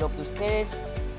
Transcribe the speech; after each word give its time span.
lo 0.00 0.10
que 0.10 0.22
ustedes 0.22 0.68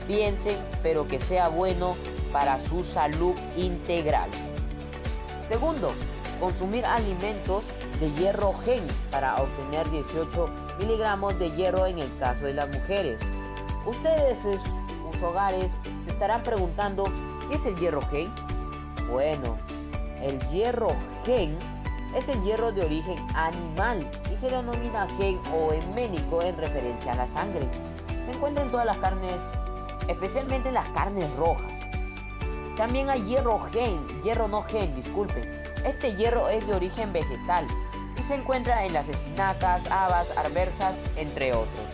piensen, 0.05 0.57
pero 0.81 1.07
que 1.07 1.19
sea 1.19 1.47
bueno 1.47 1.95
para 2.33 2.59
su 2.65 2.83
salud 2.83 3.35
integral. 3.55 4.29
Segundo, 5.47 5.93
consumir 6.39 6.85
alimentos 6.85 7.63
de 7.99 8.11
hierro 8.13 8.53
gen 8.65 8.83
para 9.11 9.37
obtener 9.37 9.89
18 9.89 10.49
miligramos 10.79 11.39
de 11.39 11.51
hierro 11.51 11.85
en 11.85 11.99
el 11.99 12.17
caso 12.17 12.45
de 12.45 12.53
las 12.53 12.67
mujeres. 12.69 13.17
Ustedes 13.85 14.39
sus 14.39 15.23
hogares 15.23 15.71
se 16.03 16.11
estarán 16.11 16.43
preguntando, 16.43 17.05
¿qué 17.47 17.55
es 17.55 17.65
el 17.65 17.77
hierro 17.77 18.01
gen? 18.09 18.33
Bueno, 19.09 19.57
el 20.21 20.39
hierro 20.49 20.95
gen 21.25 21.57
es 22.13 22.27
el 22.27 22.41
hierro 22.43 22.71
de 22.71 22.83
origen 22.83 23.17
animal 23.35 24.09
y 24.33 24.37
se 24.37 24.49
denomina 24.49 25.07
gen 25.17 25.39
o 25.53 25.71
eménico 25.71 26.41
en 26.41 26.57
referencia 26.57 27.13
a 27.13 27.15
la 27.15 27.27
sangre. 27.27 27.69
Se 28.25 28.31
encuentra 28.31 28.63
en 28.63 28.71
todas 28.71 28.85
las 28.85 28.97
carnes, 28.97 29.41
especialmente 30.07 30.69
en 30.69 30.75
las 30.75 30.87
carnes 30.89 31.29
rojas. 31.35 31.71
También 32.77 33.09
hay 33.09 33.23
hierro 33.23 33.59
gen, 33.71 34.21
hierro 34.23 34.47
no 34.47 34.63
gen, 34.63 34.95
disculpen. 34.95 35.63
Este 35.85 36.15
hierro 36.15 36.49
es 36.49 36.65
de 36.65 36.73
origen 36.73 37.13
vegetal 37.13 37.67
y 38.17 38.23
se 38.23 38.35
encuentra 38.35 38.85
en 38.85 38.93
las 38.93 39.07
espinacas, 39.07 39.85
habas, 39.91 40.35
arvejas, 40.37 40.95
entre 41.15 41.53
otros. 41.53 41.87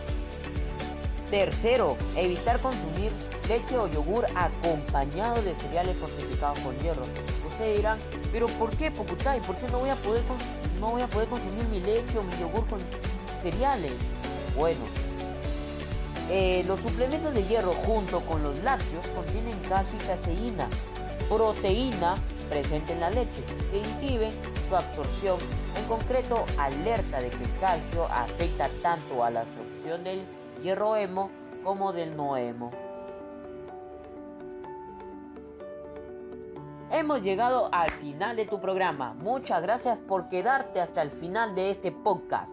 Tercero, 1.30 1.96
evitar 2.16 2.60
consumir 2.60 3.12
leche 3.48 3.76
o 3.76 3.88
yogur 3.88 4.26
acompañado 4.36 5.42
de 5.42 5.54
cereales 5.56 5.96
fortificados 5.96 6.58
con 6.60 6.78
hierro. 6.78 7.02
Ustedes 7.48 7.78
dirán, 7.78 7.98
pero 8.32 8.46
¿por 8.46 8.70
qué 8.76 8.90
Pocutay? 8.90 9.40
¿Por 9.40 9.56
qué 9.56 9.66
no 9.68 9.80
voy 9.80 9.90
a 9.90 9.96
poder, 9.96 10.22
no 10.78 10.90
voy 10.90 11.02
a 11.02 11.08
poder 11.08 11.28
consumir 11.28 11.64
mi 11.64 11.80
leche 11.80 12.16
o 12.16 12.22
mi 12.22 12.32
yogur 12.38 12.66
con 12.68 12.80
cereales? 13.42 13.92
Bueno, 14.56 14.80
eh, 16.30 16.62
los 16.66 16.80
suplementos 16.80 17.34
de 17.34 17.42
hierro 17.42 17.72
junto 17.84 18.20
con 18.20 18.42
los 18.44 18.62
lácteos 18.62 19.04
contienen 19.08 19.58
calcio 19.68 19.98
y 20.00 20.06
caseína, 20.06 20.68
proteína 21.28 22.14
presente 22.48 22.92
en 22.92 23.00
la 23.00 23.10
leche, 23.10 23.44
que 23.70 23.78
inhibe 23.78 24.30
su 24.68 24.76
absorción. 24.76 25.38
En 25.76 25.84
concreto, 25.86 26.44
alerta 26.58 27.20
de 27.20 27.30
que 27.30 27.44
el 27.44 27.58
calcio 27.58 28.06
afecta 28.06 28.68
tanto 28.82 29.24
a 29.24 29.30
la 29.30 29.40
absorción 29.40 30.04
del 30.04 30.24
hierro 30.62 30.96
hemo 30.96 31.30
como 31.64 31.92
del 31.92 32.16
no 32.16 32.36
hemo. 32.36 32.70
Hemos 36.92 37.22
llegado 37.22 37.68
al 37.72 37.90
final 37.92 38.36
de 38.36 38.46
tu 38.46 38.60
programa. 38.60 39.14
Muchas 39.14 39.62
gracias 39.62 39.98
por 39.98 40.28
quedarte 40.28 40.80
hasta 40.80 41.02
el 41.02 41.10
final 41.10 41.54
de 41.54 41.70
este 41.70 41.92
podcast. 41.92 42.52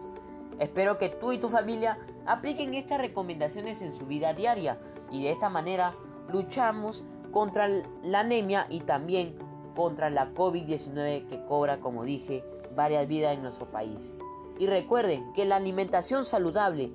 Espero 0.60 0.98
que 0.98 1.08
tú 1.08 1.32
y 1.32 1.38
tu 1.38 1.48
familia 1.48 1.98
apliquen 2.28 2.74
estas 2.74 3.00
recomendaciones 3.00 3.80
en 3.82 3.92
su 3.92 4.06
vida 4.06 4.34
diaria 4.34 4.78
y 5.10 5.22
de 5.22 5.30
esta 5.30 5.48
manera 5.48 5.94
luchamos 6.30 7.04
contra 7.32 7.68
la 8.02 8.20
anemia 8.20 8.66
y 8.68 8.80
también 8.80 9.36
contra 9.74 10.10
la 10.10 10.34
COVID-19 10.34 11.26
que 11.26 11.44
cobra, 11.46 11.80
como 11.80 12.04
dije, 12.04 12.44
varias 12.74 13.08
vidas 13.08 13.34
en 13.34 13.42
nuestro 13.42 13.70
país. 13.70 14.14
Y 14.58 14.66
recuerden 14.66 15.32
que 15.32 15.44
la 15.44 15.56
alimentación 15.56 16.24
saludable 16.24 16.92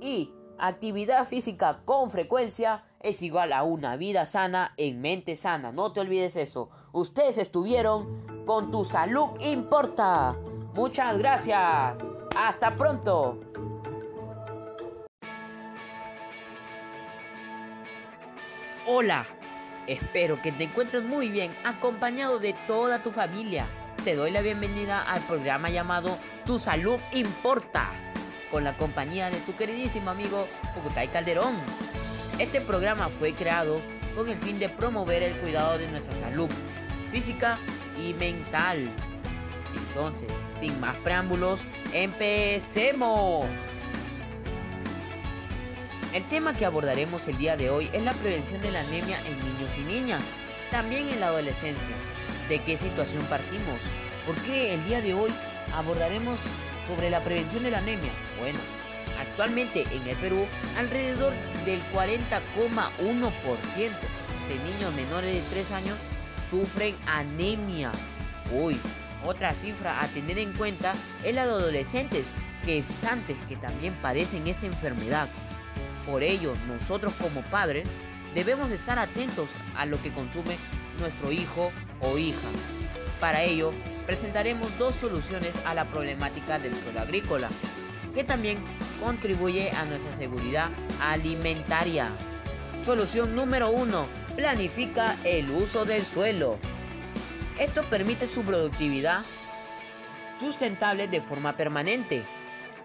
y 0.00 0.32
actividad 0.58 1.26
física 1.26 1.82
con 1.84 2.10
frecuencia 2.10 2.84
es 3.00 3.22
igual 3.22 3.52
a 3.52 3.62
una 3.62 3.96
vida 3.96 4.24
sana 4.24 4.72
en 4.76 5.00
mente 5.00 5.36
sana. 5.36 5.70
No 5.70 5.92
te 5.92 6.00
olvides 6.00 6.36
eso. 6.36 6.70
Ustedes 6.92 7.38
estuvieron 7.38 8.24
con 8.46 8.70
tu 8.70 8.84
salud 8.84 9.28
importa. 9.40 10.34
Muchas 10.74 11.18
gracias. 11.18 11.98
Hasta 12.36 12.74
pronto. 12.74 13.53
Hola. 18.86 19.26
Espero 19.86 20.42
que 20.42 20.52
te 20.52 20.64
encuentres 20.64 21.02
muy 21.02 21.30
bien 21.30 21.56
acompañado 21.64 22.38
de 22.38 22.54
toda 22.66 23.02
tu 23.02 23.12
familia. 23.12 23.66
Te 24.04 24.14
doy 24.14 24.30
la 24.30 24.42
bienvenida 24.42 25.00
al 25.00 25.22
programa 25.22 25.70
llamado 25.70 26.18
Tu 26.44 26.58
salud 26.58 26.98
importa 27.12 27.92
con 28.50 28.62
la 28.62 28.76
compañía 28.76 29.30
de 29.30 29.40
tu 29.40 29.56
queridísimo 29.56 30.10
amigo 30.10 30.46
Pocutay 30.74 31.08
Calderón. 31.08 31.54
Este 32.38 32.60
programa 32.60 33.08
fue 33.08 33.32
creado 33.32 33.80
con 34.14 34.28
el 34.28 34.36
fin 34.36 34.58
de 34.58 34.68
promover 34.68 35.22
el 35.22 35.38
cuidado 35.38 35.78
de 35.78 35.88
nuestra 35.88 36.14
salud 36.16 36.50
física 37.10 37.58
y 37.98 38.12
mental. 38.12 38.90
Entonces, 39.88 40.28
sin 40.60 40.78
más 40.78 40.96
preámbulos, 40.96 41.62
empecemos. 41.94 43.46
El 46.14 46.28
tema 46.28 46.54
que 46.54 46.64
abordaremos 46.64 47.26
el 47.26 47.36
día 47.38 47.56
de 47.56 47.70
hoy 47.70 47.90
es 47.92 48.00
la 48.04 48.12
prevención 48.12 48.62
de 48.62 48.70
la 48.70 48.82
anemia 48.82 49.18
en 49.26 49.36
niños 49.36 49.70
y 49.76 49.80
niñas, 49.82 50.22
también 50.70 51.08
en 51.08 51.18
la 51.18 51.26
adolescencia. 51.26 51.96
¿De 52.48 52.60
qué 52.60 52.78
situación 52.78 53.24
partimos? 53.24 53.80
¿Por 54.24 54.36
qué 54.42 54.74
el 54.74 54.84
día 54.84 55.00
de 55.00 55.12
hoy 55.12 55.32
abordaremos 55.74 56.38
sobre 56.86 57.10
la 57.10 57.18
prevención 57.18 57.64
de 57.64 57.72
la 57.72 57.78
anemia? 57.78 58.12
Bueno, 58.38 58.60
Actualmente 59.20 59.84
en 59.92 60.06
el 60.06 60.16
Perú, 60.16 60.46
alrededor 60.76 61.32
del 61.64 61.80
40,1% 61.92 62.90
de 64.48 64.72
niños 64.72 64.94
menores 64.94 65.34
de 65.34 65.50
3 65.50 65.72
años 65.72 65.98
sufren 66.50 66.94
anemia. 67.06 67.90
Uy, 68.52 68.78
otra 69.24 69.54
cifra 69.54 70.02
a 70.02 70.08
tener 70.08 70.38
en 70.38 70.52
cuenta 70.52 70.94
es 71.24 71.34
la 71.34 71.46
de 71.46 71.52
adolescentes 71.52 72.24
gestantes 72.64 73.36
que 73.48 73.56
también 73.56 73.94
padecen 74.00 74.46
esta 74.46 74.66
enfermedad. 74.66 75.28
Por 76.06 76.22
ello, 76.22 76.54
nosotros 76.66 77.14
como 77.14 77.42
padres 77.42 77.88
debemos 78.34 78.70
estar 78.70 78.98
atentos 78.98 79.48
a 79.76 79.86
lo 79.86 80.00
que 80.02 80.12
consume 80.12 80.56
nuestro 80.98 81.32
hijo 81.32 81.72
o 82.00 82.18
hija. 82.18 82.48
Para 83.20 83.42
ello, 83.42 83.72
presentaremos 84.06 84.76
dos 84.78 84.94
soluciones 84.96 85.54
a 85.64 85.74
la 85.74 85.86
problemática 85.86 86.58
del 86.58 86.74
suelo 86.74 87.00
agrícola 87.00 87.48
que 88.14 88.24
también 88.24 88.58
contribuye 89.02 89.70
a 89.72 89.84
nuestra 89.84 90.16
seguridad 90.16 90.70
alimentaria. 91.00 92.10
Solución 92.82 93.34
número 93.34 93.70
1. 93.70 94.06
Planifica 94.36 95.16
el 95.24 95.50
uso 95.50 95.84
del 95.84 96.04
suelo. 96.04 96.58
Esto 97.58 97.82
permite 97.90 98.28
su 98.28 98.42
productividad 98.42 99.22
sustentable 100.38 101.08
de 101.08 101.20
forma 101.20 101.56
permanente. 101.56 102.24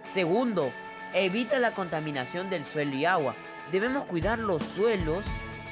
Segundo, 0.10 0.72
evita 1.14 1.60
la 1.60 1.74
contaminación 1.74 2.50
del 2.50 2.66
suelo 2.66 2.96
y 2.96 3.06
agua. 3.06 3.36
Debemos 3.72 4.06
cuidar 4.06 4.40
los 4.40 4.64
suelos 4.64 5.26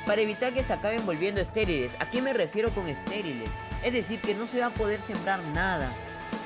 para 0.06 0.22
evitar 0.22 0.54
que 0.54 0.64
se 0.64 0.74
acaben 0.74 1.06
volviendo 1.06 1.42
estériles. 1.42 1.96
¿A 2.00 2.10
qué 2.10 2.22
me 2.22 2.34
refiero 2.34 2.74
con 2.74 2.88
estériles? 2.88 3.50
Es 3.84 3.94
decir, 3.94 4.22
que 4.22 4.36
no 4.36 4.48
se 4.48 4.60
va 4.60 4.68
a 4.68 4.74
poder 4.74 5.02
sembrar 5.02 5.44
nada 5.54 5.92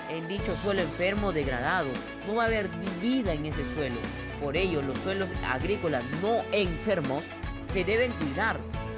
en 0.10 0.28
dicho 0.28 0.56
suelo 0.58 0.82
enfermo 0.82 1.32
degradado. 1.32 1.90
No 2.28 2.36
va 2.36 2.44
a 2.44 2.48
haber 2.48 2.68
vida 3.02 3.34
en 3.34 3.46
ese 3.46 3.64
suelo. 3.74 3.98
Por 4.42 4.58
ello, 4.58 4.82
los 4.82 4.98
suelos 5.00 5.30
agrícolas 5.48 6.04
no 6.22 6.42
enfermos 6.52 7.24
se 7.72 7.84
deben 7.84 8.12
cuidar, 8.14 8.58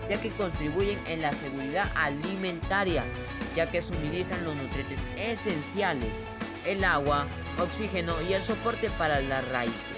ya 0.10 0.20
que 0.20 0.32
contribuyen 0.32 1.00
en 1.08 1.22
la 1.22 1.34
seguridad 1.34 1.92
alimentaria, 1.96 3.04
ya 3.56 3.68
que 3.68 3.82
suministran 3.82 4.44
los 4.46 4.56
nutrientes 4.56 5.00
esenciales, 5.18 6.10
el 6.66 6.84
agua, 6.84 7.28
oxígeno 7.60 8.22
y 8.22 8.34
el 8.34 8.44
soporte 8.44 8.90
para 8.92 9.22
las 9.22 9.48
raíces. 9.50 9.98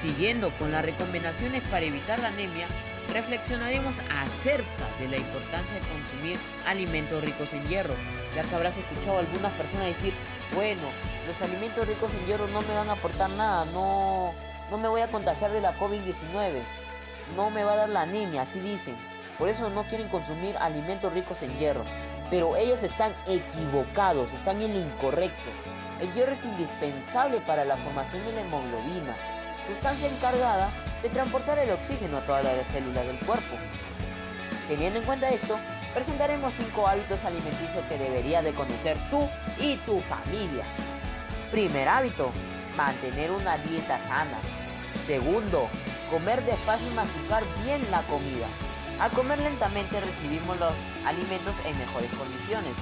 Siguiendo 0.00 0.50
con 0.58 0.72
las 0.72 0.84
recomendaciones 0.84 1.62
para 1.68 1.86
evitar 1.86 2.18
la 2.18 2.28
anemia, 2.28 2.66
reflexionaremos 3.12 3.98
acerca 3.98 4.88
de 4.98 5.08
la 5.08 5.16
importancia 5.16 5.74
de 5.74 5.80
consumir 5.80 6.38
alimentos 6.66 7.22
ricos 7.24 7.52
en 7.52 7.66
hierro, 7.66 7.94
ya 8.34 8.42
que 8.42 8.54
habrás 8.54 8.76
escuchado 8.76 9.16
a 9.16 9.20
algunas 9.20 9.52
personas 9.52 9.86
decir, 9.86 10.12
bueno, 10.54 10.82
los 11.26 11.40
alimentos 11.42 11.86
ricos 11.86 12.12
en 12.14 12.26
hierro 12.26 12.46
no 12.48 12.60
me 12.62 12.74
van 12.74 12.88
a 12.88 12.92
aportar 12.92 13.30
nada, 13.30 13.64
no, 13.72 14.34
no 14.70 14.78
me 14.78 14.88
voy 14.88 15.00
a 15.00 15.10
contagiar 15.10 15.52
de 15.52 15.60
la 15.60 15.78
COVID-19, 15.78 16.62
no 17.34 17.50
me 17.50 17.64
va 17.64 17.72
a 17.72 17.76
dar 17.76 17.88
la 17.88 18.02
anemia, 18.02 18.42
así 18.42 18.60
dicen. 18.60 18.96
Por 19.38 19.48
eso 19.50 19.68
no 19.68 19.86
quieren 19.86 20.08
consumir 20.08 20.56
alimentos 20.56 21.12
ricos 21.12 21.42
en 21.42 21.58
hierro. 21.58 21.84
Pero 22.30 22.56
ellos 22.56 22.82
están 22.82 23.14
equivocados, 23.26 24.32
están 24.32 24.60
en 24.60 24.74
lo 24.74 24.80
incorrecto. 24.80 25.50
El 26.00 26.12
hierro 26.12 26.32
es 26.32 26.44
indispensable 26.44 27.40
para 27.40 27.64
la 27.64 27.76
formación 27.76 28.24
de 28.26 28.32
la 28.32 28.40
hemoglobina, 28.40 29.16
sustancia 29.68 30.08
encargada 30.08 30.70
de 31.02 31.08
transportar 31.08 31.58
el 31.58 31.70
oxígeno 31.70 32.18
a 32.18 32.26
todas 32.26 32.44
las 32.44 32.66
células 32.68 33.06
del 33.06 33.18
cuerpo. 33.20 33.56
Teniendo 34.68 34.98
en 34.98 35.04
cuenta 35.04 35.28
esto, 35.28 35.56
presentaremos 35.94 36.54
5 36.54 36.86
hábitos 36.86 37.24
alimenticios 37.24 37.84
que 37.88 37.98
deberías 37.98 38.44
de 38.44 38.54
conocer 38.54 38.98
tú 39.10 39.28
y 39.58 39.76
tu 39.78 40.00
familia. 40.00 40.64
Primer 41.50 41.88
hábito, 41.88 42.30
mantener 42.76 43.30
una 43.30 43.56
dieta 43.58 43.98
sana. 44.08 44.38
Segundo, 45.06 45.68
comer 46.10 46.42
despacio 46.44 46.90
y 46.90 46.94
masticar 46.94 47.44
bien 47.64 47.80
la 47.90 48.02
comida. 48.02 48.46
Al 49.00 49.10
comer 49.10 49.38
lentamente 49.40 50.00
recibimos 50.00 50.58
los 50.58 50.72
alimentos 51.04 51.54
en 51.64 51.78
mejores 51.78 52.10
condiciones, 52.10 52.72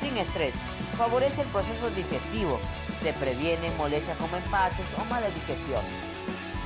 sin 0.00 0.16
estrés. 0.16 0.54
Favorece 0.96 1.42
el 1.42 1.48
proceso 1.48 1.90
digestivo. 1.90 2.58
Se 3.02 3.12
previenen 3.12 3.76
molestias 3.76 4.16
como 4.18 4.36
empates 4.36 4.86
o 4.96 5.04
mala 5.06 5.28
digestión. 5.28 5.82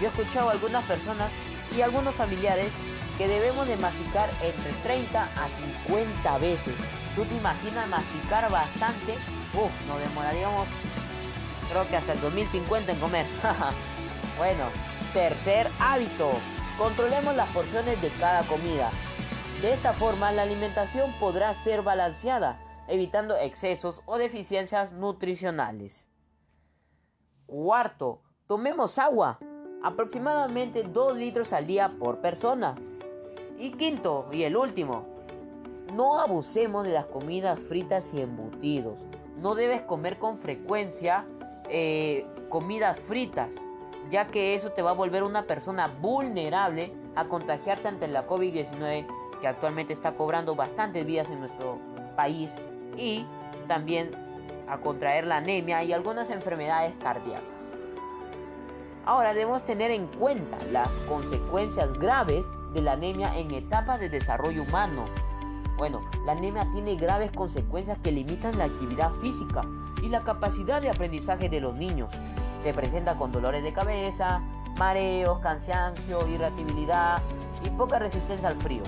Yo 0.00 0.06
he 0.06 0.10
escuchado 0.10 0.48
a 0.48 0.52
algunas 0.52 0.84
personas 0.84 1.30
y 1.76 1.82
algunos 1.82 2.14
familiares 2.14 2.70
que 3.18 3.28
debemos 3.28 3.66
de 3.66 3.76
masticar 3.76 4.30
entre 4.42 4.72
30 4.82 5.22
a 5.22 5.48
50 5.86 6.38
veces. 6.38 6.74
¿Tú 7.14 7.24
te 7.24 7.34
imaginas 7.34 7.88
masticar 7.88 8.50
bastante? 8.50 9.14
Uf, 9.54 9.70
nos 9.88 10.00
demoraríamos 10.00 10.66
creo 11.72 11.88
que 11.88 11.96
hasta 11.96 12.12
el 12.12 12.20
2050 12.20 12.92
en 12.92 12.98
comer. 12.98 13.26
bueno, 14.38 14.64
tercer 15.12 15.68
hábito. 15.80 16.32
Controlemos 16.78 17.36
las 17.36 17.48
porciones 17.50 18.00
de 18.00 18.08
cada 18.18 18.42
comida. 18.44 18.90
De 19.60 19.72
esta 19.72 19.92
forma 19.92 20.32
la 20.32 20.42
alimentación 20.42 21.12
podrá 21.20 21.52
ser 21.54 21.82
balanceada, 21.82 22.58
evitando 22.88 23.36
excesos 23.36 24.02
o 24.06 24.16
deficiencias 24.16 24.92
nutricionales. 24.92 26.08
Cuarto, 27.46 28.22
tomemos 28.46 28.98
agua, 28.98 29.38
aproximadamente 29.82 30.82
2 30.82 31.16
litros 31.16 31.52
al 31.52 31.66
día 31.66 31.92
por 31.98 32.20
persona. 32.20 32.74
Y 33.58 33.72
quinto, 33.72 34.28
y 34.32 34.44
el 34.44 34.56
último, 34.56 35.06
no 35.92 36.18
abusemos 36.18 36.84
de 36.84 36.92
las 36.92 37.06
comidas 37.06 37.60
fritas 37.60 38.14
y 38.14 38.22
embutidos. 38.22 38.98
No 39.36 39.54
debes 39.54 39.82
comer 39.82 40.18
con 40.18 40.38
frecuencia 40.38 41.26
eh, 41.68 42.26
comidas 42.48 42.98
fritas, 42.98 43.54
ya 44.10 44.28
que 44.28 44.54
eso 44.54 44.70
te 44.72 44.82
va 44.82 44.90
a 44.90 44.94
volver 44.94 45.22
una 45.22 45.44
persona 45.44 45.88
vulnerable 45.88 46.92
a 47.14 47.26
contagiarte 47.26 47.88
ante 47.88 48.08
la 48.08 48.26
COVID-19 48.26 49.06
que 49.40 49.48
actualmente 49.48 49.92
está 49.92 50.12
cobrando 50.12 50.54
bastantes 50.54 51.04
vidas 51.04 51.28
en 51.30 51.40
nuestro 51.40 51.78
país 52.16 52.54
y 52.96 53.26
también 53.68 54.12
a 54.68 54.78
contraer 54.78 55.26
la 55.26 55.38
anemia 55.38 55.82
y 55.82 55.92
algunas 55.92 56.30
enfermedades 56.30 56.94
cardíacas. 57.02 57.68
Ahora 59.04 59.34
debemos 59.34 59.64
tener 59.64 59.90
en 59.90 60.06
cuenta 60.06 60.56
las 60.70 60.88
consecuencias 61.08 61.92
graves 61.98 62.46
de 62.72 62.82
la 62.82 62.92
anemia 62.92 63.36
en 63.36 63.50
etapas 63.50 63.98
de 63.98 64.08
desarrollo 64.08 64.62
humano. 64.62 65.04
Bueno, 65.76 66.00
la 66.24 66.32
anemia 66.32 66.66
tiene 66.72 66.94
graves 66.94 67.32
consecuencias 67.32 67.98
que 67.98 68.12
limitan 68.12 68.56
la 68.58 68.64
actividad 68.64 69.10
física 69.20 69.62
y 70.02 70.08
la 70.08 70.22
capacidad 70.22 70.80
de 70.80 70.90
aprendizaje 70.90 71.48
de 71.48 71.60
los 71.60 71.74
niños. 71.74 72.12
Se 72.62 72.72
presenta 72.72 73.16
con 73.16 73.32
dolores 73.32 73.64
de 73.64 73.72
cabeza, 73.72 74.40
mareos, 74.78 75.40
cansancio, 75.40 76.26
irritabilidad 76.28 77.20
y 77.64 77.70
poca 77.70 77.98
resistencia 77.98 78.48
al 78.48 78.56
frío. 78.56 78.82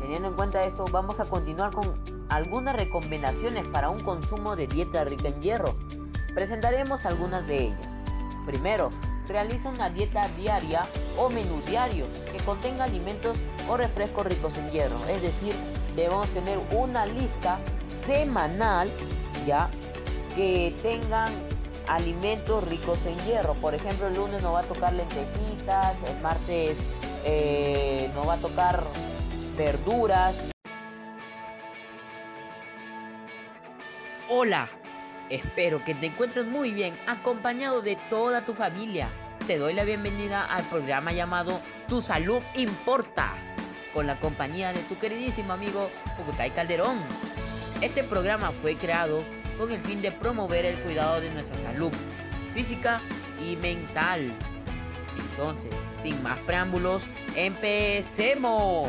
Teniendo 0.00 0.28
en 0.28 0.34
cuenta 0.34 0.64
esto, 0.64 0.86
vamos 0.90 1.20
a 1.20 1.26
continuar 1.26 1.72
con 1.72 2.02
algunas 2.30 2.74
recomendaciones 2.74 3.66
para 3.66 3.90
un 3.90 4.02
consumo 4.02 4.56
de 4.56 4.66
dieta 4.66 5.04
rica 5.04 5.28
en 5.28 5.42
hierro. 5.42 5.76
Presentaremos 6.34 7.04
algunas 7.04 7.46
de 7.46 7.64
ellas. 7.64 7.88
Primero, 8.46 8.90
realiza 9.28 9.68
una 9.68 9.90
dieta 9.90 10.26
diaria 10.36 10.86
o 11.18 11.28
menú 11.28 11.60
diario 11.66 12.06
que 12.32 12.38
contenga 12.44 12.84
alimentos 12.84 13.36
o 13.68 13.76
refrescos 13.76 14.26
ricos 14.26 14.56
en 14.56 14.70
hierro. 14.70 14.96
Es 15.06 15.22
decir, 15.22 15.54
debemos 15.94 16.28
tener 16.28 16.58
una 16.72 17.04
lista 17.04 17.58
semanal 17.88 18.90
ya 19.46 19.68
que 20.34 20.74
tengan 20.82 21.32
alimentos 21.86 22.66
ricos 22.68 23.04
en 23.06 23.18
hierro. 23.20 23.54
Por 23.54 23.74
ejemplo, 23.74 24.06
el 24.08 24.14
lunes 24.14 24.42
nos 24.42 24.54
va 24.54 24.60
a 24.60 24.64
tocar 24.64 24.92
lentejitas, 24.92 25.96
el 26.08 26.20
martes 26.20 26.78
eh, 27.24 28.10
nos 28.14 28.28
va 28.28 28.34
a 28.34 28.38
tocar 28.38 28.84
verduras. 29.56 30.36
Hola, 34.28 34.68
espero 35.28 35.84
que 35.84 35.94
te 35.94 36.06
encuentres 36.06 36.46
muy 36.46 36.72
bien 36.72 36.96
acompañado 37.06 37.82
de 37.82 37.96
toda 38.08 38.44
tu 38.44 38.54
familia. 38.54 39.10
Te 39.46 39.58
doy 39.58 39.74
la 39.74 39.84
bienvenida 39.84 40.44
al 40.44 40.64
programa 40.64 41.12
llamado 41.12 41.60
Tu 41.88 42.00
salud 42.00 42.40
importa, 42.54 43.34
con 43.92 44.06
la 44.06 44.20
compañía 44.20 44.72
de 44.72 44.82
tu 44.84 44.98
queridísimo 44.98 45.52
amigo 45.52 45.90
Pucutay 46.16 46.52
Calderón. 46.52 46.96
Este 47.80 48.04
programa 48.04 48.52
fue 48.62 48.76
creado 48.76 49.24
con 49.60 49.70
el 49.70 49.82
fin 49.82 50.00
de 50.00 50.10
promover 50.10 50.64
el 50.64 50.78
cuidado 50.78 51.20
de 51.20 51.30
nuestra 51.30 51.58
salud 51.60 51.92
física 52.54 53.02
y 53.38 53.56
mental. 53.56 54.32
Entonces, 55.30 55.70
sin 56.02 56.20
más 56.22 56.38
preámbulos, 56.40 57.04
empecemos. 57.36 58.88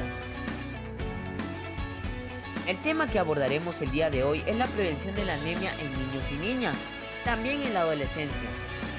El 2.68 2.82
tema 2.84 3.08
que 3.08 3.20
abordaremos 3.20 3.82
el 3.82 3.92
día 3.92 4.10
de 4.10 4.24
hoy 4.24 4.44
es 4.48 4.56
la 4.56 4.68
prevención 4.68 5.14
de 5.14 5.26
la 5.26 5.34
anemia 5.34 5.74
en 5.78 5.92
niños 5.92 6.26
y 6.32 6.36
niñas, 6.36 6.78
también 7.26 7.62
en 7.64 7.74
la 7.74 7.82
adolescencia. 7.82 8.50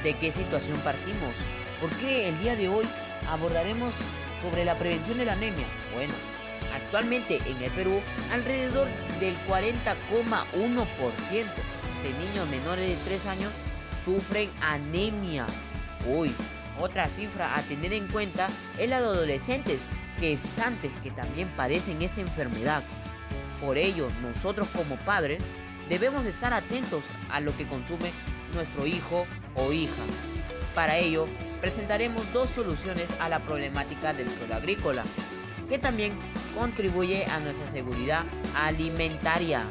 ¿De 0.04 0.12
qué 0.12 0.30
situación 0.30 0.78
partimos? 0.80 1.34
¿Por 1.80 1.88
qué 1.96 2.28
el 2.28 2.38
día 2.38 2.54
de 2.54 2.68
hoy 2.68 2.84
abordaremos 3.30 3.94
sobre 4.42 4.66
la 4.66 4.74
prevención 4.74 5.16
de 5.16 5.24
la 5.24 5.32
anemia? 5.32 5.66
Bueno, 5.94 6.12
actualmente 6.74 7.40
en 7.46 7.62
el 7.62 7.70
Perú 7.70 8.02
alrededor 8.30 8.88
del 9.22 9.36
40,1% 9.46 10.84
de 12.02 12.10
niños 12.18 12.48
menores 12.48 12.88
de 12.88 12.96
3 13.04 13.26
años 13.26 13.52
sufren 14.04 14.50
anemia. 14.60 15.46
Uy, 16.08 16.34
otra 16.80 17.08
cifra 17.08 17.56
a 17.56 17.62
tener 17.62 17.92
en 17.92 18.08
cuenta 18.08 18.48
es 18.78 18.90
la 18.90 19.00
de 19.00 19.06
adolescentes 19.06 19.78
gestantes 20.18 20.90
que 21.04 21.12
también 21.12 21.48
padecen 21.56 22.02
esta 22.02 22.20
enfermedad. 22.20 22.82
Por 23.60 23.78
ello, 23.78 24.08
nosotros 24.22 24.66
como 24.76 24.96
padres 24.96 25.44
debemos 25.88 26.26
estar 26.26 26.52
atentos 26.52 27.04
a 27.30 27.38
lo 27.38 27.56
que 27.56 27.68
consume 27.68 28.10
nuestro 28.54 28.88
hijo 28.88 29.28
o 29.54 29.72
hija. 29.72 30.02
Para 30.74 30.96
ello, 30.96 31.26
presentaremos 31.60 32.24
dos 32.32 32.50
soluciones 32.50 33.08
a 33.20 33.28
la 33.28 33.38
problemática 33.38 34.12
del 34.12 34.28
suelo 34.28 34.56
agrícola, 34.56 35.04
que 35.72 35.78
también 35.78 36.12
contribuye 36.54 37.24
a 37.24 37.40
nuestra 37.40 37.66
seguridad 37.72 38.26
alimentaria. 38.54 39.64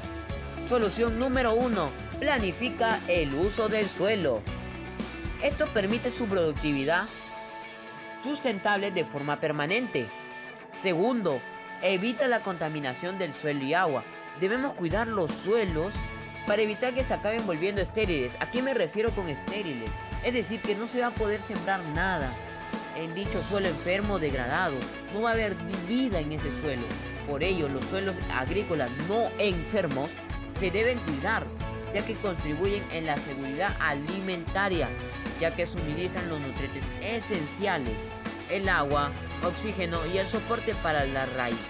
Solución 0.66 1.20
número 1.20 1.54
uno, 1.54 1.92
planifica 2.20 3.00
el 3.08 3.36
uso 3.36 3.70
del 3.70 3.88
suelo. 3.88 4.42
Esto 5.44 5.68
permite 5.68 6.10
su 6.10 6.26
productividad 6.26 7.04
sustentable 8.24 8.90
de 8.90 9.06
forma 9.06 9.40
permanente. 9.40 10.08
Segundo, 10.76 11.40
evita 11.84 12.28
la 12.28 12.42
contaminación 12.42 13.20
del 13.20 13.36
suelo 13.36 13.64
y 13.64 13.76
agua. 13.76 14.04
Debemos 14.40 14.74
cuidar 14.74 15.08
los 15.08 15.30
suelos 15.30 15.94
para 16.48 16.64
evitar 16.64 16.96
que 16.96 17.04
se 17.04 17.14
acaben 17.14 17.46
volviendo 17.46 17.80
estériles. 17.80 18.38
¿A 18.40 18.50
qué 18.50 18.64
me 18.64 18.74
refiero 18.74 19.14
con 19.14 19.30
estériles? 19.30 19.92
Es 20.24 20.34
decir, 20.34 20.62
que 20.62 20.74
no 20.74 20.88
se 20.88 21.02
va 21.02 21.08
a 21.08 21.14
poder 21.14 21.44
sembrar 21.44 21.80
nada 21.94 22.34
en 22.96 23.14
dicho 23.14 23.42
suelo 23.50 23.68
enfermo 23.68 24.20
degradado. 24.20 24.76
No 25.14 25.22
va 25.22 25.32
a 25.32 25.34
haber 25.34 25.56
vida 25.88 26.20
en 26.20 26.32
ese 26.32 26.52
suelo. 26.62 26.84
Por 27.28 27.44
ello, 27.44 27.70
los 27.70 27.86
suelos 27.86 28.16
agrícolas 28.34 28.90
no 29.08 29.30
enfermos 29.38 30.10
se 30.60 30.72
deben 30.72 31.00
cuidar, 31.00 31.44
ya 31.94 32.06
que 32.06 32.16
contribuyen 32.16 32.84
en 32.92 33.06
la 33.06 33.18
seguridad 33.18 33.76
alimentaria, 33.80 34.88
ya 35.40 35.52
que 35.52 35.68
suministran 35.68 36.30
los 36.30 36.40
nutrientes 36.40 36.84
esenciales, 37.02 37.96
el 38.50 38.70
agua, 38.70 39.12
oxígeno 39.44 40.00
y 40.14 40.18
el 40.18 40.28
soporte 40.28 40.76
para 40.76 41.06
las 41.06 41.32
raíces. 41.34 41.62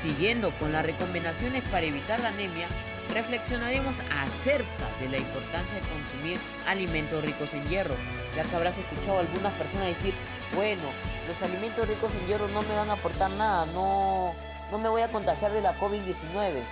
Siguiendo 0.00 0.50
con 0.52 0.72
las 0.72 0.86
recomendaciones 0.86 1.62
para 1.64 1.86
evitar 1.86 2.20
la 2.20 2.28
anemia, 2.28 2.68
reflexionaremos 3.12 3.96
acerca 4.00 4.88
de 5.00 5.08
la 5.08 5.18
importancia 5.18 5.74
de 5.74 5.80
consumir 5.80 6.38
alimentos 6.66 7.24
ricos 7.24 7.52
en 7.52 7.68
hierro, 7.68 7.96
ya 8.36 8.44
que 8.44 8.56
habrás 8.56 8.78
escuchado 8.78 9.18
a 9.18 9.20
algunas 9.20 9.52
personas 9.54 9.86
decir, 9.86 10.14
bueno, 10.54 10.82
los 11.28 11.40
alimentos 11.42 11.86
ricos 11.86 12.12
en 12.14 12.26
hierro 12.26 12.48
no 12.48 12.62
me 12.62 12.74
van 12.74 12.90
a 12.90 12.94
aportar 12.94 13.30
nada, 13.32 13.66
no, 13.74 14.34
no 14.70 14.78
me 14.78 14.88
voy 14.88 15.02
a 15.02 15.12
contagiar 15.12 15.52
de 15.52 15.60
la 15.60 15.78
COVID-19, 15.78 16.62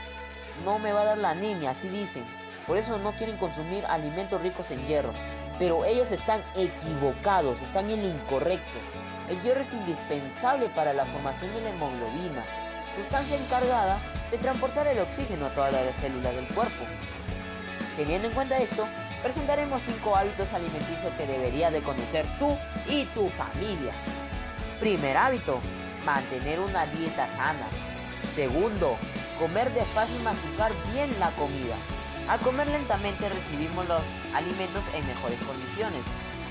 no 0.64 0.78
me 0.78 0.92
va 0.92 1.02
a 1.02 1.04
dar 1.04 1.18
la 1.18 1.30
anemia, 1.30 1.70
así 1.70 1.88
dicen. 1.88 2.24
Por 2.66 2.76
eso 2.76 2.98
no 2.98 3.14
quieren 3.14 3.38
consumir 3.38 3.86
alimentos 3.86 4.42
ricos 4.42 4.70
en 4.70 4.86
hierro. 4.86 5.12
Pero 5.58 5.86
ellos 5.86 6.12
están 6.12 6.44
equivocados, 6.54 7.60
están 7.62 7.90
en 7.90 8.02
lo 8.02 8.08
incorrecto. 8.14 8.78
El 9.28 9.40
hierro 9.42 9.62
es 9.62 9.72
indispensable 9.72 10.68
para 10.68 10.92
la 10.92 11.06
formación 11.06 11.52
de 11.54 11.62
la 11.62 11.70
hemoglobina, 11.70 12.44
sustancia 12.94 13.36
encargada 13.36 14.00
de 14.30 14.38
transportar 14.38 14.86
el 14.86 15.00
oxígeno 15.00 15.46
a 15.46 15.54
todas 15.54 15.72
las 15.72 15.96
células 15.96 16.34
del 16.34 16.46
cuerpo. 16.48 16.84
Teniendo 17.96 18.28
en 18.28 18.34
cuenta 18.34 18.58
esto, 18.58 18.86
presentaremos 19.22 19.82
5 19.82 20.16
hábitos 20.16 20.52
alimenticios 20.52 21.12
que 21.16 21.26
deberías 21.26 21.72
de 21.72 21.82
conocer 21.82 22.26
tú 22.38 22.56
y 22.88 23.04
tu 23.06 23.28
familia. 23.28 23.92
Primer 24.80 25.16
hábito, 25.16 25.60
mantener 26.04 26.60
una 26.60 26.86
dieta 26.86 27.28
sana. 27.36 27.68
Segundo, 28.34 28.96
comer 29.38 29.72
despacio 29.72 30.16
y 30.18 30.22
masticar 30.22 30.72
bien 30.92 31.10
la 31.18 31.30
comida. 31.30 31.74
Al 32.28 32.38
comer 32.40 32.68
lentamente 32.68 33.28
recibimos 33.28 33.88
los 33.88 34.02
alimentos 34.34 34.84
en 34.94 35.06
mejores 35.06 35.38
condiciones, 35.40 36.02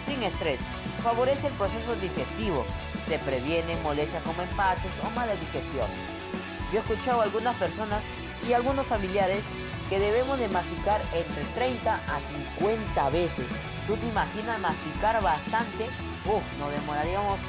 sin 0.05 0.23
estrés. 0.23 0.59
Favorece 1.03 1.47
el 1.47 1.53
proceso 1.53 1.95
digestivo. 2.01 2.65
Se 3.07 3.19
previene 3.19 3.77
molestias 3.83 4.23
como 4.23 4.41
empates 4.41 4.91
o 5.05 5.09
mala 5.11 5.33
digestión. 5.35 5.87
Yo 6.73 6.79
he 6.79 6.81
escuchado 6.81 7.21
a 7.21 7.23
algunas 7.25 7.55
personas 7.55 8.01
y 8.47 8.53
algunos 8.53 8.85
familiares 8.85 9.41
que 9.89 9.99
debemos 9.99 10.37
de 10.39 10.47
masticar 10.49 11.01
entre 11.13 11.43
30 11.55 11.95
a 11.95 12.19
50 12.59 13.09
veces. 13.09 13.45
¿Tú 13.87 13.95
te 13.95 14.07
imaginas 14.07 14.59
masticar 14.59 15.21
bastante? 15.23 15.85
Uf, 16.25 16.43
nos 16.59 16.71
demoraríamos 16.71 17.39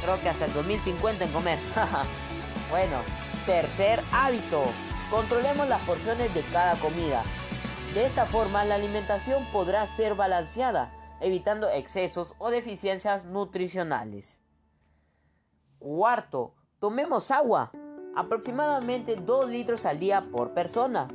creo 0.00 0.20
que 0.20 0.28
hasta 0.28 0.46
el 0.46 0.52
2050 0.52 1.24
en 1.24 1.32
comer. 1.32 1.58
bueno, 2.70 2.98
tercer 3.46 4.00
hábito. 4.12 4.62
Controlemos 5.10 5.68
las 5.68 5.82
porciones 5.82 6.32
de 6.34 6.42
cada 6.52 6.76
comida. 6.76 7.22
De 7.94 8.04
esta 8.04 8.26
forma 8.26 8.64
la 8.64 8.74
alimentación 8.74 9.44
podrá 9.52 9.86
ser 9.86 10.14
balanceada, 10.14 10.92
evitando 11.20 11.68
excesos 11.70 12.34
o 12.38 12.50
deficiencias 12.50 13.24
nutricionales. 13.24 14.40
Cuarto, 15.78 16.54
tomemos 16.78 17.30
agua, 17.30 17.70
aproximadamente 18.14 19.16
2 19.16 19.48
litros 19.48 19.86
al 19.86 19.98
día 19.98 20.26
por 20.30 20.52
persona. 20.52 21.08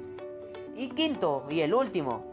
Y 0.76 0.90
quinto, 0.90 1.46
y 1.50 1.62
el 1.62 1.74
último, 1.74 2.24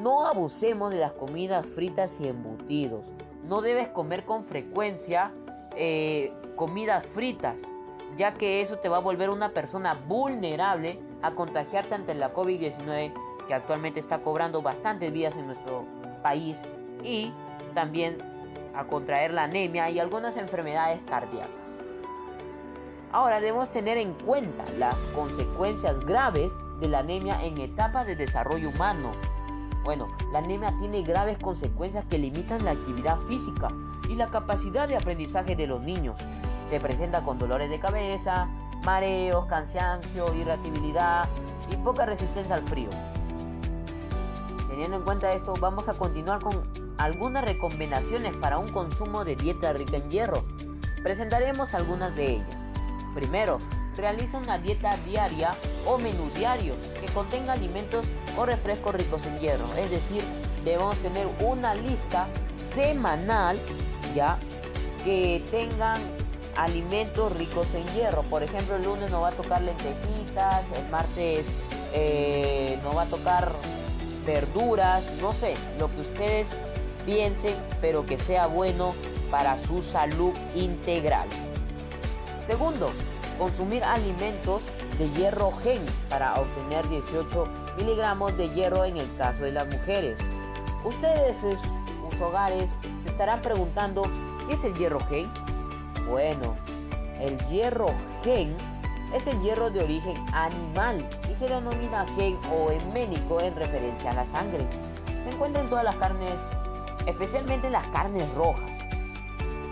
no 0.00 0.26
abusemos 0.26 0.90
de 0.90 0.98
las 0.98 1.12
comidas 1.12 1.66
fritas 1.66 2.20
y 2.20 2.28
embutidos. 2.28 3.06
No 3.44 3.60
debes 3.60 3.88
comer 3.88 4.24
con 4.24 4.44
frecuencia 4.44 5.32
eh, 5.76 6.32
comidas 6.56 7.06
fritas, 7.06 7.62
ya 8.16 8.34
que 8.34 8.60
eso 8.60 8.78
te 8.78 8.88
va 8.88 8.98
a 8.98 9.00
volver 9.00 9.30
una 9.30 9.50
persona 9.50 9.94
vulnerable 9.94 10.98
a 11.22 11.32
contagiarte 11.32 11.94
ante 11.94 12.14
la 12.14 12.34
COVID-19 12.34 13.12
que 13.46 13.54
actualmente 13.54 14.00
está 14.00 14.22
cobrando 14.22 14.62
bastantes 14.62 15.12
vidas 15.12 15.36
en 15.36 15.46
nuestro 15.46 15.84
país 16.22 16.60
y 17.02 17.32
también 17.74 18.18
a 18.74 18.84
contraer 18.84 19.32
la 19.32 19.44
anemia 19.44 19.90
y 19.90 19.98
algunas 19.98 20.36
enfermedades 20.36 21.00
cardíacas. 21.08 21.50
Ahora 23.12 23.40
debemos 23.40 23.70
tener 23.70 23.98
en 23.98 24.14
cuenta 24.14 24.64
las 24.78 24.96
consecuencias 25.14 25.98
graves 26.06 26.56
de 26.82 26.88
la 26.88 26.98
anemia 26.98 27.42
en 27.44 27.58
etapas 27.58 28.06
de 28.06 28.16
desarrollo 28.16 28.68
humano. 28.68 29.12
Bueno, 29.84 30.08
la 30.32 30.40
anemia 30.40 30.74
tiene 30.80 31.02
graves 31.02 31.38
consecuencias 31.38 32.04
que 32.06 32.18
limitan 32.18 32.64
la 32.64 32.72
actividad 32.72 33.18
física 33.28 33.68
y 34.10 34.16
la 34.16 34.28
capacidad 34.28 34.88
de 34.88 34.96
aprendizaje 34.96 35.54
de 35.54 35.68
los 35.68 35.80
niños. 35.80 36.16
Se 36.68 36.80
presenta 36.80 37.22
con 37.22 37.38
dolores 37.38 37.70
de 37.70 37.78
cabeza, 37.78 38.48
mareos, 38.84 39.46
cansancio, 39.46 40.34
irritabilidad 40.34 41.28
y 41.70 41.76
poca 41.76 42.04
resistencia 42.04 42.56
al 42.56 42.62
frío. 42.62 42.90
Teniendo 44.68 44.96
en 44.96 45.02
cuenta 45.04 45.32
esto, 45.32 45.54
vamos 45.60 45.88
a 45.88 45.94
continuar 45.94 46.40
con 46.40 46.60
algunas 46.98 47.44
recomendaciones 47.44 48.34
para 48.34 48.58
un 48.58 48.72
consumo 48.72 49.24
de 49.24 49.36
dieta 49.36 49.72
rica 49.72 49.98
en 49.98 50.10
hierro. 50.10 50.44
Presentaremos 51.04 51.74
algunas 51.74 52.14
de 52.16 52.32
ellas. 52.32 52.56
Primero, 53.14 53.60
realiza 53.96 54.38
una 54.38 54.58
dieta 54.58 54.96
diaria 55.06 55.54
o 55.86 55.98
menú 55.98 56.30
diario 56.34 56.74
que 57.00 57.06
contenga 57.12 57.52
alimentos 57.52 58.06
o 58.36 58.46
refrescos 58.46 58.94
ricos 58.94 59.26
en 59.26 59.38
hierro. 59.38 59.66
Es 59.76 59.90
decir, 59.90 60.22
debemos 60.64 60.96
tener 60.96 61.28
una 61.40 61.74
lista 61.74 62.26
semanal 62.56 63.58
ya 64.14 64.38
que 65.04 65.44
tengan 65.50 66.00
alimentos 66.56 67.34
ricos 67.36 67.74
en 67.74 67.86
hierro. 67.94 68.22
Por 68.22 68.42
ejemplo, 68.42 68.76
el 68.76 68.84
lunes 68.84 69.10
nos 69.10 69.22
va 69.22 69.28
a 69.28 69.32
tocar 69.32 69.62
lentejitas, 69.62 70.62
el 70.76 70.88
martes 70.90 71.46
eh, 71.92 72.78
nos 72.82 72.96
va 72.96 73.02
a 73.02 73.06
tocar 73.06 73.52
verduras, 74.24 75.04
no 75.20 75.32
sé, 75.32 75.54
lo 75.78 75.90
que 75.90 76.00
ustedes 76.02 76.48
piensen, 77.04 77.54
pero 77.80 78.06
que 78.06 78.18
sea 78.18 78.46
bueno 78.46 78.94
para 79.30 79.60
su 79.64 79.82
salud 79.82 80.32
integral. 80.54 81.28
Segundo, 82.46 82.92
consumir 83.42 83.82
alimentos 83.82 84.62
de 84.98 85.10
hierro 85.10 85.50
gen 85.64 85.84
para 86.08 86.38
obtener 86.38 86.88
18 86.88 87.48
miligramos 87.76 88.36
de 88.36 88.48
hierro 88.50 88.84
en 88.84 88.98
el 88.98 89.16
caso 89.16 89.42
de 89.42 89.50
las 89.50 89.66
mujeres. 89.66 90.16
Ustedes 90.84 91.42
en 91.42 91.58
sus 91.58 92.20
hogares 92.20 92.70
se 93.02 93.08
estarán 93.08 93.42
preguntando, 93.42 94.04
¿qué 94.46 94.54
es 94.54 94.62
el 94.62 94.76
hierro 94.76 95.00
gen? 95.08 95.28
Bueno, 96.08 96.54
el 97.18 97.36
hierro 97.48 97.92
gen 98.22 98.56
es 99.12 99.26
el 99.26 99.40
hierro 99.40 99.70
de 99.70 99.82
origen 99.82 100.24
animal 100.32 101.04
y 101.28 101.34
se 101.34 101.48
denomina 101.48 102.06
gen 102.14 102.38
o 102.48 102.70
eménico 102.70 103.40
en 103.40 103.56
referencia 103.56 104.12
a 104.12 104.14
la 104.14 104.24
sangre. 104.24 104.68
Se 105.24 105.34
encuentra 105.34 105.62
en 105.62 105.68
todas 105.68 105.82
las 105.82 105.96
carnes, 105.96 106.38
especialmente 107.06 107.66
en 107.66 107.72
las 107.72 107.88
carnes 107.88 108.32
rojas. 108.36 108.70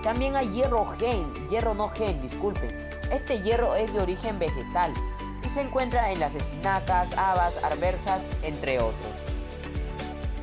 También 0.03 0.35
hay 0.35 0.51
hierro 0.51 0.87
gen, 0.99 1.33
hierro 1.49 1.73
no 1.75 1.89
gen, 1.91 2.21
disculpen. 2.21 2.90
Este 3.11 3.43
hierro 3.43 3.75
es 3.75 3.93
de 3.93 4.01
origen 4.01 4.39
vegetal 4.39 4.93
y 5.45 5.49
se 5.49 5.63
encuentra 5.63 6.13
en 6.13 6.21
las 6.21 6.33
espinacas, 6.35 7.13
habas, 7.17 7.63
arvejas, 7.65 8.23
entre 8.43 8.79
otros. 8.79 8.95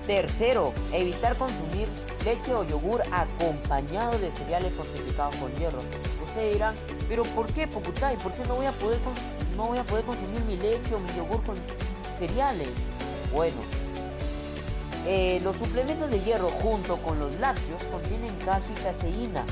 Tercero, 0.06 0.74
evitar 0.92 1.38
consumir 1.38 1.88
leche 2.26 2.54
o 2.54 2.64
yogur 2.64 3.02
acompañado 3.12 4.20
de 4.20 4.32
cereales 4.34 4.74
fortificados 4.74 5.36
con 5.38 5.54
hierro. 5.56 5.80
Ustedes 6.26 6.54
dirán, 6.54 6.76
pero 7.08 7.24
¿por 7.24 7.48
qué, 7.54 7.68
Pocutay? 7.68 8.18
¿Por 8.18 8.34
qué 8.34 8.44
no 8.46 8.56
voy 8.56 8.66
a 8.66 8.74
poder, 8.74 9.00
no 9.56 9.68
voy 9.68 9.78
a 9.78 9.84
poder 9.84 10.04
consumir 10.04 10.42
mi 10.42 10.58
leche 10.58 10.94
o 10.94 11.00
mi 11.00 11.10
yogur 11.16 11.42
con 11.46 11.56
cereales? 12.18 12.70
Bueno, 13.34 13.58
eh, 15.06 15.40
los 15.42 15.56
suplementos 15.56 16.10
de 16.10 16.20
hierro 16.20 16.50
junto 16.62 16.98
con 16.98 17.18
los 17.18 17.34
lácteos 17.40 17.82
contienen 17.86 18.36
y 18.36 18.84
caseína, 18.84 19.46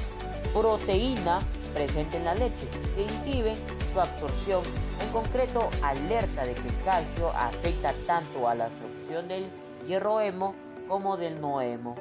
proteína 0.53 1.39
presente 1.75 2.15
en 2.17 2.23
la 2.23 2.33
leche, 2.33 2.67
que 2.95 3.03
inhibe 3.03 3.55
su 3.91 3.99
absorción. 3.99 4.63
En 5.01 5.11
concreto, 5.11 5.69
alerta 5.83 6.45
de 6.45 6.55
que 6.55 6.67
el 6.69 6.83
calcio 6.83 7.29
afecta 7.35 7.93
tanto 8.07 8.47
a 8.47 8.55
la 8.55 8.65
absorción 8.65 9.27
del 9.27 9.49
hierro 9.85 10.21
hemo 10.21 10.55
como 10.87 11.17
del 11.17 11.39
no 11.39 11.61
hemo. 11.61 11.95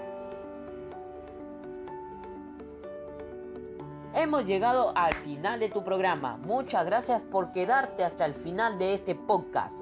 Hemos 4.14 4.46
llegado 4.46 4.92
al 4.96 5.12
final 5.12 5.58
de 5.58 5.70
tu 5.70 5.82
programa. 5.82 6.36
Muchas 6.36 6.86
gracias 6.86 7.20
por 7.20 7.50
quedarte 7.50 8.04
hasta 8.04 8.24
el 8.26 8.34
final 8.34 8.78
de 8.78 8.94
este 8.94 9.16
podcast. 9.16 9.74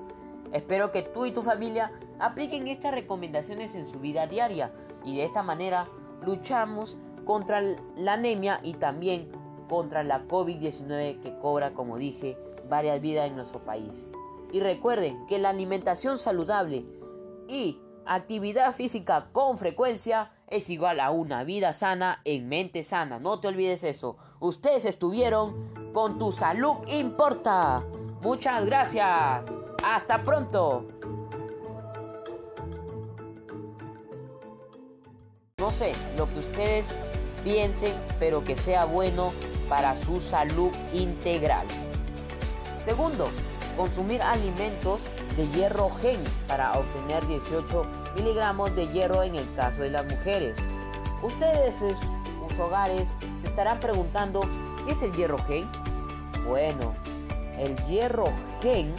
Espero 0.53 0.91
que 0.91 1.03
tú 1.03 1.27
y 1.27 1.33
tu 1.33 1.43
familia 1.43 1.93
apliquen 2.19 2.67
estas 2.67 2.95
recomendaciones 2.95 3.75
en 3.75 3.87
su 3.87 4.01
vida 4.01 4.27
diaria 4.27 4.73
y 5.05 5.17
de 5.17 5.25
esta 5.25 5.43
manera 5.43 5.87
luchamos 6.23 6.97
contra 7.27 7.61
la 7.95 8.15
anemia 8.15 8.59
y 8.63 8.75
también 8.75 9.42
contra 9.73 10.03
la 10.03 10.29
COVID-19 10.29 11.21
que 11.23 11.35
cobra, 11.39 11.73
como 11.73 11.97
dije, 11.97 12.37
varias 12.69 13.01
vidas 13.01 13.27
en 13.27 13.37
nuestro 13.37 13.65
país. 13.65 14.07
Y 14.53 14.61
recuerden 14.61 15.27
que 15.27 15.39
la 15.39 15.49
alimentación 15.49 16.19
saludable 16.19 16.85
y 17.49 17.81
actividad 18.05 18.75
física 18.75 19.31
con 19.33 19.57
frecuencia 19.57 20.31
es 20.49 20.69
igual 20.69 21.01
a 21.01 21.11
una 21.11 21.43
vida 21.45 21.73
sana 21.73 22.21
en 22.27 22.51
mente 22.51 22.85
sana. 22.85 23.19
No 23.19 23.41
te 23.41 23.49
olvides 23.49 23.83
eso. 23.83 24.19
Ustedes 24.41 24.85
estuvieron 24.85 25.71
con 25.95 26.19
tu 26.19 26.33
salud 26.33 26.75
importa. 26.89 27.83
Muchas 28.21 28.67
gracias. 28.67 29.51
Hasta 29.83 30.23
pronto. 30.23 30.87
No 35.57 35.71
sé 35.71 35.95
lo 36.19 36.27
que 36.27 36.41
ustedes 36.41 36.87
piensen, 37.43 37.95
pero 38.19 38.45
que 38.45 38.55
sea 38.59 38.85
bueno 38.85 39.33
para 39.69 40.01
su 40.03 40.21
salud 40.21 40.71
integral. 40.93 41.67
Segundo, 42.81 43.29
consumir 43.77 44.23
alimentos 44.23 45.01
de 45.37 45.49
hierro 45.49 45.91
gen 46.01 46.21
para 46.47 46.79
obtener 46.79 47.27
18 47.27 47.87
miligramos 48.17 48.75
de 48.75 48.89
hierro 48.89 49.23
en 49.23 49.37
el 49.37 49.55
caso 49.55 49.83
de 49.83 49.91
las 49.91 50.05
mujeres. 50.05 50.57
Ustedes 51.23 51.81
en 51.81 51.97
sus 51.97 52.59
hogares 52.59 53.09
se 53.41 53.47
estarán 53.47 53.81
preguntando, 53.81 54.41
¿qué 54.85 54.93
es 54.93 55.03
el 55.03 55.13
hierro 55.13 55.39
gen? 55.47 55.71
Bueno, 56.47 56.95
el 57.59 57.77
hierro 57.87 58.33
gen 58.61 58.95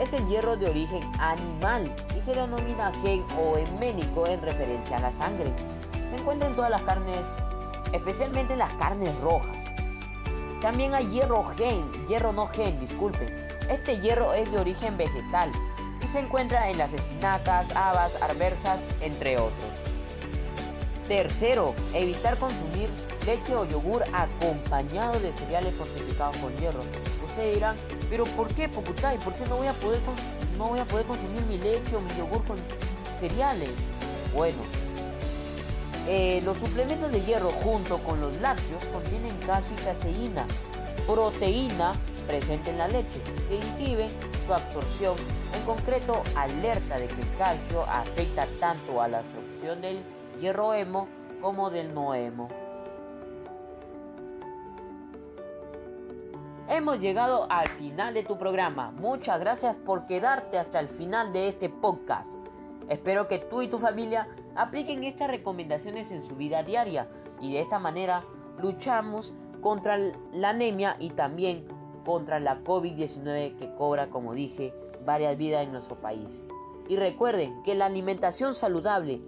es 0.00 0.12
el 0.12 0.26
hierro 0.26 0.56
de 0.56 0.68
origen 0.68 1.02
animal 1.18 1.94
y 2.16 2.22
se 2.22 2.34
denomina 2.34 2.92
gen 3.02 3.24
o 3.38 3.56
eménico 3.56 4.26
en 4.26 4.40
referencia 4.42 4.96
a 4.96 5.00
la 5.00 5.12
sangre. 5.12 5.52
Se 5.92 6.16
encuentra 6.16 6.48
en 6.48 6.56
todas 6.56 6.70
las 6.70 6.82
carnes, 6.82 7.24
especialmente 7.92 8.54
en 8.54 8.60
las 8.60 8.72
carnes 8.72 9.14
rojas. 9.20 9.59
También 10.60 10.94
hay 10.94 11.08
hierro 11.08 11.44
gen, 11.56 11.90
hierro 12.06 12.32
no 12.32 12.46
gen, 12.48 12.78
disculpen. 12.80 13.28
Este 13.70 13.98
hierro 14.00 14.34
es 14.34 14.50
de 14.52 14.58
origen 14.58 14.96
vegetal 14.98 15.50
y 16.02 16.06
se 16.06 16.18
encuentra 16.18 16.70
en 16.70 16.76
las 16.76 16.92
espinacas, 16.92 17.74
habas, 17.74 18.20
arvejas, 18.20 18.78
entre 19.00 19.38
otros. 19.38 19.54
Tercero, 21.08 21.74
evitar 21.94 22.38
consumir 22.38 22.90
leche 23.24 23.54
o 23.54 23.64
yogur 23.64 24.04
acompañado 24.12 25.18
de 25.18 25.32
cereales 25.32 25.74
fortificados 25.74 26.36
con 26.36 26.54
hierro. 26.58 26.80
Ustedes 27.26 27.54
dirán, 27.54 27.76
pero 28.10 28.24
¿por 28.24 28.48
qué, 28.54 28.68
Pocutay? 28.68 29.18
¿Por 29.18 29.34
qué 29.34 29.46
no 29.46 29.56
voy 29.56 29.66
a 29.66 29.74
poder, 29.74 30.00
no 30.58 30.68
voy 30.68 30.80
a 30.80 30.84
poder 30.84 31.06
consumir 31.06 31.42
mi 31.46 31.58
leche 31.58 31.96
o 31.96 32.00
mi 32.00 32.10
yogur 32.16 32.44
con 32.44 32.58
cereales? 33.18 33.70
Bueno, 34.34 34.58
eh, 36.08 36.40
los 36.44 36.58
suplementos 36.58 37.10
de 37.12 37.22
hierro 37.22 37.50
junto 37.62 37.98
con 37.98 38.20
los 38.20 38.40
lácteos 38.40 38.84
contienen 38.86 39.36
calcio 39.46 39.74
y 39.78 39.84
caseína, 39.84 40.46
proteína 41.06 41.94
presente 42.26 42.70
en 42.70 42.78
la 42.78 42.88
leche, 42.88 43.20
que 43.48 43.56
inhibe 43.56 44.08
su 44.46 44.54
absorción, 44.54 45.16
en 45.52 45.62
concreto 45.64 46.22
alerta 46.36 46.98
de 46.98 47.08
que 47.08 47.20
el 47.20 47.36
calcio 47.36 47.84
afecta 47.88 48.46
tanto 48.60 49.02
a 49.02 49.08
la 49.08 49.18
absorción 49.18 49.80
del 49.80 50.02
hierro 50.40 50.72
hemo 50.72 51.08
como 51.40 51.70
del 51.70 51.92
no 51.92 52.14
hemo. 52.14 52.48
Hemos 56.68 57.00
llegado 57.00 57.48
al 57.50 57.68
final 57.70 58.14
de 58.14 58.22
tu 58.22 58.38
programa. 58.38 58.92
Muchas 58.92 59.40
gracias 59.40 59.74
por 59.74 60.06
quedarte 60.06 60.56
hasta 60.56 60.78
el 60.78 60.88
final 60.88 61.32
de 61.32 61.48
este 61.48 61.68
podcast. 61.68 62.39
Espero 62.90 63.28
que 63.28 63.38
tú 63.38 63.62
y 63.62 63.68
tu 63.68 63.78
familia 63.78 64.28
apliquen 64.56 65.04
estas 65.04 65.30
recomendaciones 65.30 66.10
en 66.10 66.22
su 66.22 66.34
vida 66.34 66.64
diaria 66.64 67.08
y 67.40 67.52
de 67.52 67.60
esta 67.60 67.78
manera 67.78 68.24
luchamos 68.60 69.32
contra 69.62 69.96
la 70.32 70.50
anemia 70.50 70.96
y 70.98 71.10
también 71.10 71.66
contra 72.04 72.40
la 72.40 72.64
COVID-19 72.64 73.56
que 73.56 73.72
cobra, 73.76 74.10
como 74.10 74.34
dije, 74.34 74.74
varias 75.04 75.36
vidas 75.38 75.64
en 75.64 75.72
nuestro 75.72 76.00
país. 76.00 76.44
Y 76.88 76.96
recuerden 76.96 77.62
que 77.62 77.76
la 77.76 77.86
alimentación 77.86 78.54
saludable 78.54 79.22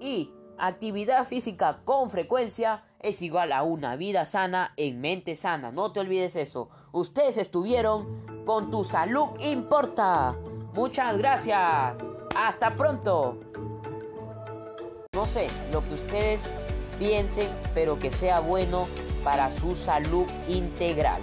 y 0.00 0.32
actividad 0.58 1.24
física 1.26 1.82
con 1.84 2.10
frecuencia 2.10 2.84
es 2.98 3.22
igual 3.22 3.52
a 3.52 3.62
una 3.62 3.94
vida 3.94 4.24
sana 4.24 4.72
en 4.76 5.00
mente 5.00 5.36
sana. 5.36 5.70
No 5.70 5.92
te 5.92 6.00
olvides 6.00 6.34
eso. 6.34 6.70
Ustedes 6.90 7.38
estuvieron 7.38 8.44
con 8.44 8.70
tu 8.72 8.82
salud 8.82 9.28
importa. 9.38 10.34
Muchas 10.74 11.16
gracias. 11.16 12.15
Hasta 12.36 12.74
pronto. 12.76 13.38
No 15.14 15.24
sé 15.24 15.48
lo 15.72 15.82
que 15.82 15.94
ustedes 15.94 16.42
piensen, 16.98 17.48
pero 17.72 17.98
que 17.98 18.12
sea 18.12 18.40
bueno 18.40 18.88
para 19.24 19.50
su 19.56 19.74
salud 19.74 20.26
integral. 20.46 21.22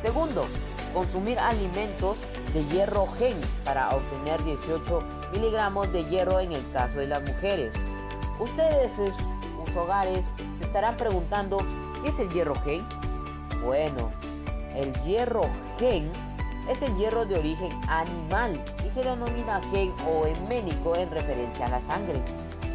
Segundo, 0.00 0.46
consumir 0.94 1.36
alimentos 1.40 2.16
de 2.54 2.64
hierro 2.66 3.08
gen 3.18 3.36
para 3.64 3.90
obtener 3.90 4.42
18 4.44 5.02
miligramos 5.32 5.92
de 5.92 6.04
hierro 6.04 6.38
en 6.38 6.52
el 6.52 6.70
caso 6.70 7.00
de 7.00 7.08
las 7.08 7.22
mujeres. 7.28 7.72
Ustedes, 8.38 8.92
sus, 8.92 9.14
hogares, 9.76 10.26
se 10.58 10.64
estarán 10.64 10.96
preguntando, 10.96 11.58
¿qué 12.02 12.10
es 12.10 12.18
el 12.20 12.30
hierro 12.30 12.54
gen? 12.62 12.86
Bueno, 13.64 14.12
el 14.76 14.92
hierro 15.02 15.48
gen 15.76 16.12
es 16.68 16.82
el 16.82 16.94
hierro 16.96 17.24
de 17.24 17.38
origen 17.38 17.72
animal 17.88 18.62
y 18.86 18.90
se 18.90 19.02
denomina 19.02 19.60
gen 19.70 19.92
o 20.06 20.26
eménico 20.26 20.94
en 20.96 21.10
referencia 21.10 21.66
a 21.66 21.70
la 21.70 21.80
sangre. 21.80 22.22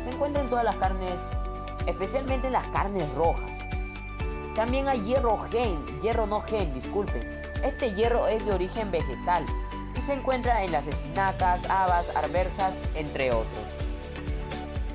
Se 0.04 0.16
encuentra 0.16 0.42
en 0.42 0.50
todas 0.50 0.66
las 0.66 0.76
carnes, 0.78 1.20
especialmente 1.86 2.48
en 2.48 2.54
las 2.54 2.66
carnes 2.68 3.08
rojas. 3.14 3.50
También 4.56 4.88
hay 4.88 5.02
hierro 5.04 5.38
gen, 5.50 5.86
hierro 6.02 6.26
no 6.26 6.42
gen, 6.42 6.74
disculpen. 6.74 7.42
Este 7.64 7.94
hierro 7.94 8.28
es 8.28 8.44
de 8.46 8.52
origen 8.52 8.92
vegetal 8.92 9.46
y 9.96 10.02
se 10.02 10.14
encuentra 10.14 10.64
en 10.64 10.72
las 10.72 10.86
espinacas, 10.88 11.64
habas, 11.70 12.16
arvejas, 12.16 12.74
entre 12.96 13.32
otros. 13.32 13.48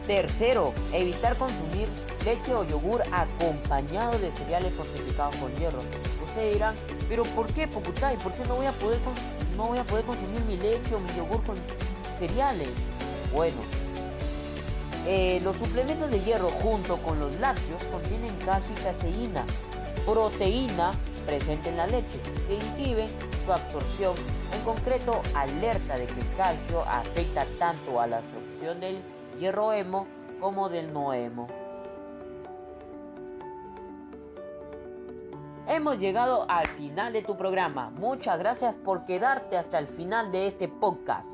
Tercero, 0.06 0.72
evitar 0.92 1.36
consumir 1.36 1.88
leche 2.24 2.52
o 2.54 2.64
yogur 2.64 3.02
acompañado 3.12 4.18
de 4.18 4.32
cereales 4.32 4.74
fortificados 4.74 5.36
con 5.36 5.54
hierro. 5.56 5.82
Ustedes 6.24 6.54
dirán, 6.54 6.74
pero 7.08 7.22
¿por 7.24 7.46
qué 7.52 7.66
Pocutay? 7.66 8.16
¿Por 8.18 8.32
qué 8.32 8.44
no 8.44 8.56
voy 8.56 8.66
a 8.66 8.72
poder, 8.72 8.98
no 9.56 9.68
voy 9.68 9.78
a 9.78 9.84
poder 9.84 10.04
consumir 10.04 10.40
mi 10.42 10.56
leche 10.56 10.94
o 10.94 11.00
mi 11.00 11.08
yogur 11.16 11.42
con 11.44 11.56
cereales? 12.18 12.68
Bueno, 13.32 13.56
eh, 15.06 15.40
los 15.42 15.56
suplementos 15.56 16.10
de 16.10 16.20
hierro 16.20 16.50
junto 16.62 16.98
con 16.98 17.18
los 17.18 17.34
lácteos 17.40 17.82
contienen 17.84 18.36
calcio 18.44 18.74
y 18.78 18.82
caseína, 18.82 19.44
proteína 20.04 20.92
presente 21.24 21.68
en 21.68 21.76
la 21.76 21.86
leche, 21.86 22.20
que 22.46 22.54
inhibe 22.54 23.06
su 23.44 23.52
absorción. 23.52 24.14
En 24.52 24.62
concreto, 24.62 25.20
alerta 25.34 25.98
de 25.98 26.06
que 26.06 26.20
el 26.20 26.36
calcio 26.36 26.82
afecta 26.82 27.46
tanto 27.58 28.00
a 28.00 28.06
la 28.06 28.18
absorción 28.18 28.80
del 28.80 29.02
hierro 29.38 29.72
hemo 29.72 30.06
como 30.40 30.70
del 30.70 30.92
no 30.92 31.12
hemo. 31.12 31.48
Hemos 35.70 35.98
llegado 35.98 36.46
al 36.48 36.66
final 36.66 37.12
de 37.12 37.20
tu 37.20 37.36
programa. 37.36 37.90
Muchas 37.90 38.38
gracias 38.38 38.74
por 38.74 39.04
quedarte 39.04 39.58
hasta 39.58 39.78
el 39.78 39.86
final 39.86 40.32
de 40.32 40.46
este 40.46 40.66
podcast. 40.66 41.28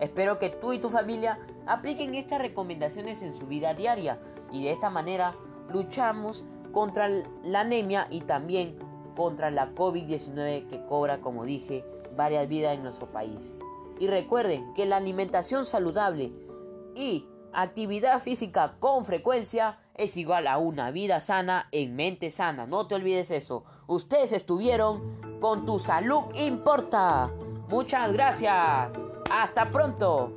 Espero 0.00 0.38
que 0.38 0.50
tú 0.50 0.74
y 0.74 0.78
tu 0.78 0.90
familia 0.90 1.38
apliquen 1.66 2.14
estas 2.14 2.42
recomendaciones 2.42 3.22
en 3.22 3.32
su 3.32 3.46
vida 3.46 3.72
diaria 3.72 4.20
y 4.52 4.62
de 4.64 4.70
esta 4.70 4.90
manera 4.90 5.34
luchamos 5.70 6.44
contra 6.72 7.08
la 7.42 7.60
anemia 7.60 8.06
y 8.10 8.20
también 8.20 8.78
contra 9.16 9.50
la 9.50 9.74
COVID-19 9.74 10.66
que 10.68 10.84
cobra, 10.84 11.22
como 11.22 11.46
dije, 11.46 11.82
varias 12.14 12.46
vidas 12.48 12.74
en 12.74 12.82
nuestro 12.82 13.10
país. 13.10 13.56
Y 13.98 14.08
recuerden 14.08 14.74
que 14.74 14.84
la 14.84 14.98
alimentación 14.98 15.64
saludable 15.64 16.34
y 16.94 17.26
Actividad 17.52 18.20
física 18.20 18.76
con 18.78 19.04
frecuencia 19.04 19.79
es 19.96 20.16
igual 20.16 20.46
a 20.46 20.58
una 20.58 20.90
vida 20.90 21.20
sana 21.20 21.68
en 21.72 21.96
mente 21.96 22.30
sana. 22.30 22.66
No 22.66 22.86
te 22.86 22.94
olvides 22.94 23.30
eso. 23.30 23.64
Ustedes 23.86 24.32
estuvieron 24.32 25.20
con 25.40 25.66
tu 25.66 25.78
salud 25.78 26.24
importa. 26.34 27.30
Muchas 27.68 28.12
gracias. 28.12 28.92
Hasta 29.30 29.70
pronto. 29.70 30.34